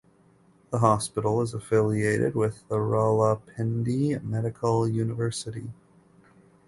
The 0.71 0.79
hospital 0.79 1.43
is 1.43 1.53
affiliated 1.53 2.33
with 2.33 2.67
Rawalpindi 2.69 4.23
Medical 4.23 4.87
University. 4.87 5.69